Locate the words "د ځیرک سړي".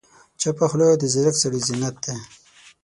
0.97-1.59